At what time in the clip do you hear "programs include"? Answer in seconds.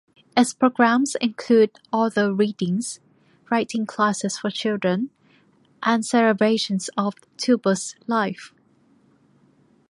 0.55-1.69